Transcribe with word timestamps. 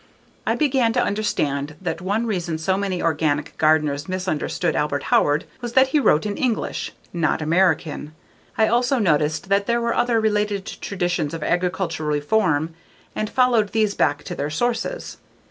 l 0.47 0.55
began 0.55 0.91
to 0.91 0.99
understand 0.99 1.75
that 1.79 2.01
one 2.01 2.25
reason 2.25 2.57
so 2.57 2.75
many 2.75 3.03
organic 3.03 3.55
gardeners 3.59 4.09
misunderstood 4.09 4.75
Albert 4.75 5.03
Howard 5.13 5.45
was 5.61 5.73
that 5.73 5.89
he 5.89 5.99
wrote 5.99 6.25
in 6.25 6.37
English, 6.37 6.91
not 7.13 7.39
American. 7.39 8.11
l 8.57 8.73
also 8.73 8.97
noticed 8.97 9.47
that 9.49 9.67
there 9.67 9.79
were 9.79 9.93
other 9.93 10.19
related 10.19 10.65
traditions 10.65 11.35
of 11.35 11.43
agricultural 11.43 12.09
reform 12.09 12.73
and 13.15 13.29
followed 13.29 13.73
these 13.73 13.93
back 13.93 14.23
to 14.23 14.33
their 14.33 14.49
sources. 14.49 15.17